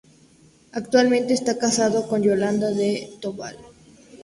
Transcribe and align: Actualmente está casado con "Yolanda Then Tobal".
Actualmente 0.71 1.31
está 1.35 1.59
casado 1.59 2.07
con 2.07 2.23
"Yolanda 2.23 2.73
Then 2.75 3.19
Tobal". 3.19 3.55